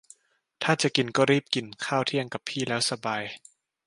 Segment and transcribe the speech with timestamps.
[0.81, 3.23] จะกินก็รีบกิน ข้าวเที่ยงกับพี่แล้วสบาย